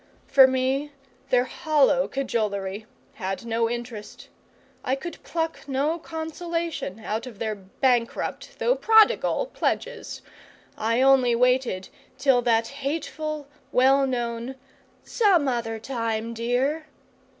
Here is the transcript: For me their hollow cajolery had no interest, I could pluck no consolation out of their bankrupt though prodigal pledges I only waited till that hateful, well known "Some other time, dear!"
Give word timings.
For 0.25 0.47
me 0.47 0.93
their 1.29 1.43
hollow 1.43 2.07
cajolery 2.07 2.87
had 3.13 3.45
no 3.45 3.69
interest, 3.69 4.29
I 4.83 4.95
could 4.95 5.21
pluck 5.21 5.67
no 5.67 5.99
consolation 5.99 7.01
out 7.01 7.27
of 7.27 7.37
their 7.37 7.53
bankrupt 7.53 8.57
though 8.57 8.73
prodigal 8.73 9.51
pledges 9.53 10.23
I 10.75 11.01
only 11.03 11.35
waited 11.35 11.89
till 12.17 12.41
that 12.41 12.69
hateful, 12.81 13.47
well 13.71 14.07
known 14.07 14.55
"Some 15.03 15.47
other 15.47 15.77
time, 15.77 16.33
dear!" 16.33 16.87